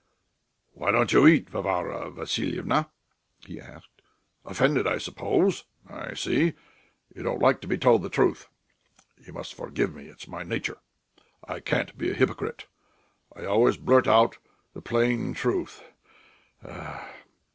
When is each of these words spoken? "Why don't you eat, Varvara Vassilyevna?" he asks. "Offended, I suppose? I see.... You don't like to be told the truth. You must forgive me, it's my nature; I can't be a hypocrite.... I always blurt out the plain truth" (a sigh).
"Why 0.73 0.89
don't 0.89 1.13
you 1.13 1.27
eat, 1.27 1.51
Varvara 1.51 2.09
Vassilyevna?" 2.09 2.89
he 3.45 3.61
asks. 3.61 3.87
"Offended, 4.43 4.87
I 4.87 4.97
suppose? 4.97 5.65
I 5.87 6.15
see.... 6.15 6.53
You 7.15 7.21
don't 7.21 7.37
like 7.39 7.61
to 7.61 7.67
be 7.67 7.77
told 7.77 8.01
the 8.01 8.09
truth. 8.09 8.47
You 9.23 9.31
must 9.31 9.53
forgive 9.53 9.93
me, 9.93 10.07
it's 10.07 10.27
my 10.27 10.41
nature; 10.41 10.79
I 11.47 11.59
can't 11.59 11.95
be 11.99 12.09
a 12.09 12.15
hypocrite.... 12.15 12.65
I 13.35 13.45
always 13.45 13.77
blurt 13.77 14.07
out 14.07 14.39
the 14.73 14.81
plain 14.81 15.35
truth" 15.35 15.83
(a 16.63 16.67
sigh). 16.73 17.09